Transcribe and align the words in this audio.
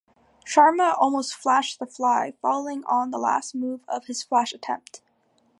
Sharma 0.47 0.95
almost 0.99 1.35
'flashed' 1.35 1.77
The 1.77 1.85
Fly, 1.85 2.33
falling 2.41 2.83
on 2.85 3.11
the 3.11 3.19
last 3.19 3.53
move 3.53 3.81
of 3.87 4.05
his 4.05 4.23
flash 4.23 4.51
attempt. 4.51 5.03